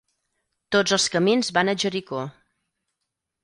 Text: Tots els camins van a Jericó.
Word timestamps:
Tots 0.75 0.95
els 0.97 1.05
camins 1.17 1.53
van 1.59 1.69
a 1.69 1.77
Jericó. 1.87 2.25